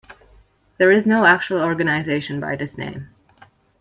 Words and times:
There 0.79 0.89
is 0.89 1.05
no 1.05 1.25
actual 1.25 1.61
organization 1.61 2.39
by 2.39 2.55
this 2.55 2.75
name. 2.75 3.09